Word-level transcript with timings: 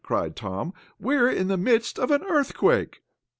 cried 0.03 0.35
Tom. 0.35 0.73
"We're 0.99 1.29
in 1.29 1.47
the 1.47 1.57
midst 1.57 1.99
of 1.99 2.09
an 2.09 2.23
earthquake!" 2.23 3.03